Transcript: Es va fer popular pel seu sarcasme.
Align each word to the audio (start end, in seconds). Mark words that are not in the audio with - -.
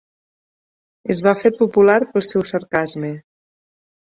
Es 1.15 1.21
va 1.27 1.35
fer 1.41 1.51
popular 1.59 1.99
pel 2.15 2.27
seu 2.31 2.47
sarcasme. 2.53 3.13